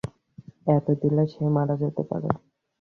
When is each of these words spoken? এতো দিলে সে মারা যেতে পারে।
এতো 0.75 0.91
দিলে 1.01 1.23
সে 1.33 1.43
মারা 1.55 1.75
যেতে 1.81 2.03
পারে। 2.09 2.29